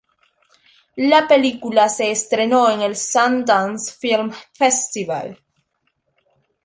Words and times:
La 1.11 1.27
película 1.27 1.87
se 1.87 2.09
estrenó 2.09 2.71
en 2.71 2.81
el 2.81 2.95
Sundance 2.95 3.91
Film 3.99 4.31
Festival. 4.51 5.37